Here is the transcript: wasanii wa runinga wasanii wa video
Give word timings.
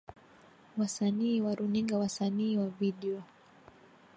wasanii 0.77 1.41
wa 1.41 1.55
runinga 1.55 1.97
wasanii 1.99 2.57
wa 2.57 2.67
video 2.69 3.23